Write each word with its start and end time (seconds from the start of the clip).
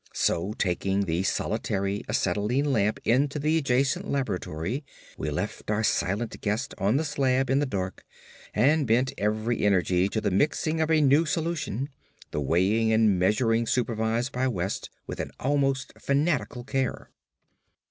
So 0.15 0.53
taking 0.53 1.01
the 1.01 1.21
solitary 1.21 2.01
acetylene 2.09 2.73
lamp 2.73 2.99
into 3.05 3.37
the 3.37 3.59
adjacent 3.59 4.09
laboratory, 4.09 4.83
we 5.15 5.29
left 5.29 5.69
our 5.69 5.83
silent 5.83 6.41
guest 6.41 6.73
on 6.79 6.97
the 6.97 7.05
slab 7.05 7.51
in 7.51 7.59
the 7.59 7.67
dark, 7.67 8.03
and 8.51 8.87
bent 8.87 9.13
every 9.15 9.63
energy 9.63 10.09
to 10.09 10.19
the 10.19 10.31
mixing 10.31 10.81
of 10.81 10.89
a 10.89 11.01
new 11.01 11.27
solution; 11.27 11.89
the 12.31 12.41
weighing 12.41 12.91
and 12.91 13.19
measuring 13.19 13.67
supervised 13.67 14.31
by 14.31 14.47
West 14.47 14.89
with 15.05 15.19
an 15.19 15.29
almost 15.39 15.93
fanatical 15.99 16.63
care. 16.63 17.11